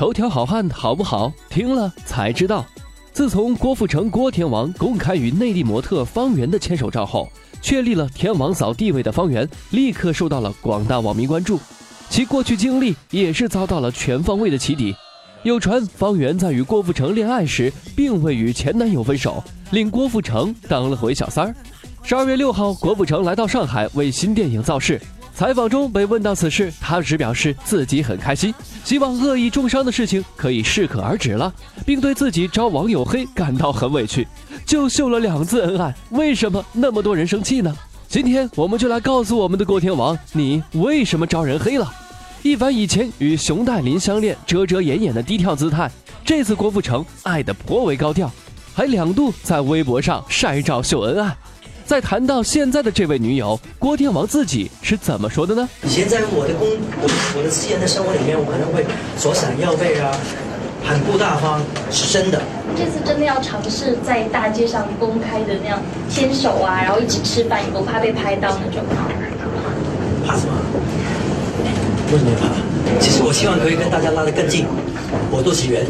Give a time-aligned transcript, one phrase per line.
[0.00, 1.30] 头条好汉好不好？
[1.50, 2.64] 听了才知道。
[3.12, 7.28] 自从郭富城郭天王公开与内地模特方圆的牵手照后，
[7.60, 11.60] 确立了天王嫂地位的方圆立刻受到了广大网民关注。
[12.08, 14.96] 其过去经历也是遭到了全方位的起底。
[15.42, 21.54] 有传方圆在与郭富城恋爱时，并未与前男友分手，令郭富城当了回小三儿。
[22.02, 24.98] 十二月六号，郭富城来到上海为新电影造势。
[25.40, 28.54] 采访中被问到此事，他只表示自己很开心，
[28.84, 31.50] 希望恶意重伤的事情可以适可而止了，
[31.86, 34.28] 并对自己招网友黑感到很委屈。
[34.66, 37.74] 就秀了两次恩爱，为什么那么多人生气呢？
[38.06, 41.90] 今天我们就来告诉我们的郭天王，你为什么招人黑了？
[42.42, 45.90] 一凡以前与熊黛林相恋遮遮掩掩的低调姿态，
[46.22, 48.30] 这次郭富城爱得颇为高调，
[48.74, 51.34] 还两度在微博上晒照秀恩爱。
[51.90, 55.68] 在谈到现在的这位女友郭天王自己是怎么说的呢？
[55.82, 56.68] 以前在我的工
[57.02, 58.86] 我我的私人的生活里面，我可能会
[59.18, 60.14] 左闪右背啊，
[60.86, 62.40] 很不大方，是真的。
[62.78, 69.10] 这次真的要尝试在大街上公开的那样牵手啊，然后一起吃饭，不怕被拍到那种吗？
[70.24, 70.54] 怕什么？
[72.12, 73.00] 为什么怕？
[73.00, 74.64] 其实我希望可以跟大家拉得更近。
[75.32, 75.84] 我多喜缘，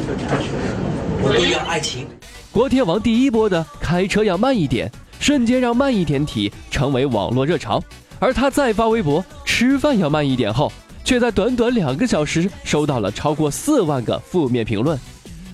[1.22, 2.06] 我都要爱情。
[2.50, 4.90] 郭天王第一波的开车要慢一点。
[5.20, 7.80] 瞬间让慢一点体成为网络热潮，
[8.18, 10.72] 而他再发微博吃饭要慢一点后，
[11.04, 14.98] 却在短短两个小时收到了超过四万个负面评论。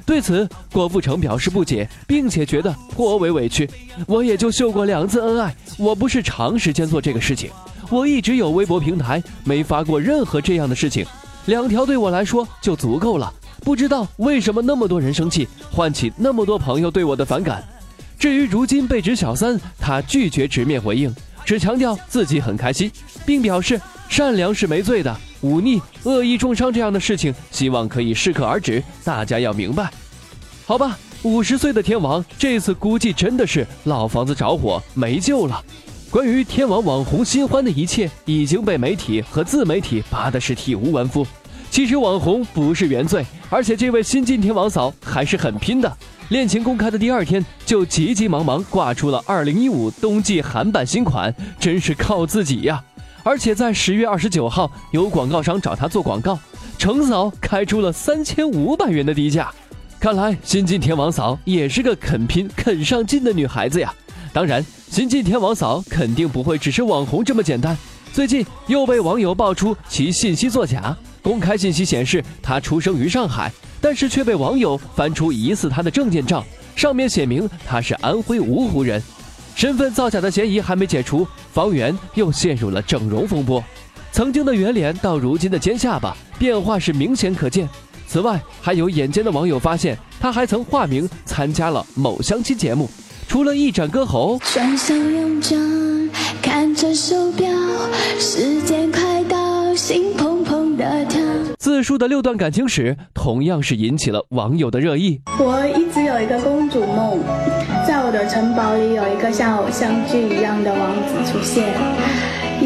[0.07, 3.69] 对此，郭富城表示不解，并且觉得颇为委屈。
[4.07, 7.51] 我也就秀过两次恩爱，我不是长时间做这个事情，
[7.91, 11.05] 我一直有微博平台，没发过任何这样的事情，
[11.47, 13.35] 两条对我来说就足够了。
[13.65, 17.65] 不知道为什么那么多人生气，唤起那么多朋友对我的反感。
[18.19, 21.15] 至于如今被指小三，他拒绝直面回应，
[21.45, 22.91] 只强调自己很开心，
[23.25, 28.83] 并表示善良是没罪的，忤逆、恶意重伤这样的事情，希望可以适可而止。
[29.05, 29.91] 大家要明白，
[30.65, 30.99] 好吧？
[31.23, 35.63] 五十岁的天王这次估计真的是老房子着火没救了。
[36.11, 41.27] 关于天王网红新欢的一切，已经被媒体和自媒体扒的是体无完肤。
[41.71, 45.97] 其实网红不是原罪，而且这位新晋天王嫂还是很拼的。
[46.29, 52.83] 恋情公开的第二天，就急急忙忙挂出了2015冬季韩版新款，真是靠自己呀！
[53.23, 56.37] 而且在十月二十九号，有广告商找他做广告，
[56.79, 59.53] 程嫂开出了三千五百元的低价。
[60.01, 63.95] 看来新晋天王嫂也是个肯拼、肯上进的女孩子呀。
[64.33, 67.79] 当然，新晋天王嫂肯定不会只是网红这么简单。
[68.17, 73.53] 最近又被网友爆出其信息作假，公开信息显示他出生于上海。
[73.79, 76.43] 但是却被网友翻出疑似他的证件照，
[76.75, 79.03] 上面写明他是安徽芜湖人，
[79.55, 83.63] 身份造假的嫌疑还没解除，方圆又陷入了整容风波，
[84.13, 87.69] 曾经的圆脸到如今的尖下巴，变化是明显可见。
[88.09, 92.89] 此外，还有眼尖的网友发现，他还曾化名参加了某相亲节目，
[93.29, 94.39] 除了一展歌喉。
[94.43, 95.57] 双手用着，
[96.41, 97.49] 看着手表，
[98.19, 101.21] 时间快到，心砰砰的跳。
[101.59, 105.21] 自述的六段感情史同样是引起了网友的热议。
[105.39, 107.19] 我一直有一个公主梦，
[107.87, 111.65] 在我的城堡里有一个像偶像剧一样的王子出现，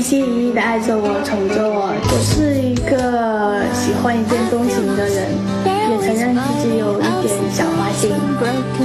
[0.00, 1.92] 一心一意的爱着我，宠着我。
[1.92, 5.28] 我是一个喜欢一见钟情的人，
[5.66, 8.10] 也承认自己有一点小花心。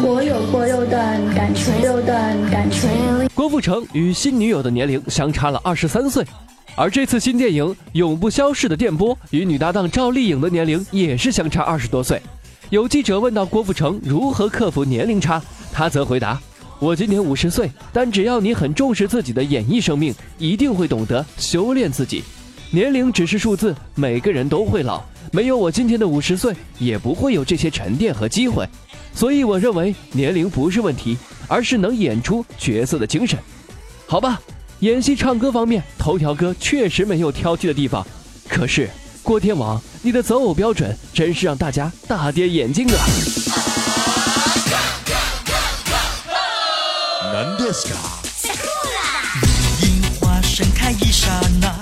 [0.03, 2.89] 我有过六段感情，六段感情。
[3.33, 6.21] 郭富城与新女友的年龄相差了二十三岁。
[6.75, 12.21] 而这次新电影《永不消逝的电波》与女搭档赵丽颖的年龄也是相差二十多岁。
[12.71, 16.37] 有记者问到郭富城如何克服年龄差，他则回答
[16.79, 22.23] ：“我今年五十岁，但只要你很重视自己的演艺生命，一定会懂得修炼自己。
[22.71, 28.67] 年龄只是数字，每个人都会老，没有我今天的五十岁，也不会有这些沉淀和机会。
[29.13, 33.39] 所以我认为年龄不是问题，而是能演出角色的精神。
[34.05, 34.41] 好吧。”
[34.81, 38.05] 演戏、唱歌方面，头条哥确实没有挑剔的地方。
[38.45, 38.89] 可是，
[39.23, 43.44] 郭天王，你的择偶标准真是让大家大跌眼镜啊！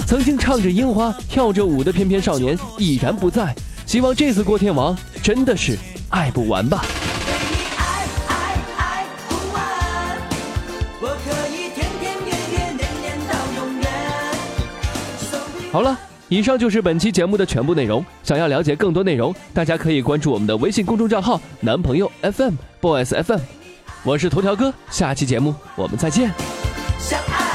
[0.07, 3.53] 曾经唱着樱花、跳着舞的翩翩少年已然不在，
[3.85, 5.77] 希望这次郭天王真的是
[6.09, 6.83] 爱不完吧。
[15.71, 15.97] 好了，
[16.29, 18.03] 以上就是本期节目的全部内容。
[18.23, 23.62] 想要了解更多内容，大家可以关注我们的微信公众账号“男朋友 FM Boys FM”。
[24.05, 26.29] 我是头条哥，下期节目我们再见。
[26.99, 27.52] 相爱